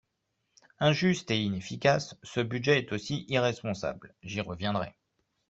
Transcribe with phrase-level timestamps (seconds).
[0.79, 4.95] Injuste et inefficace, ce budget est aussi irresponsable, j’y reviendrai.